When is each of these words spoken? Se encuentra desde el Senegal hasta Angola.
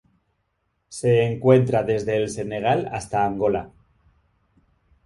Se 0.89 1.21
encuentra 1.31 1.83
desde 1.83 2.17
el 2.17 2.27
Senegal 2.31 2.89
hasta 2.91 3.23
Angola. 3.23 3.69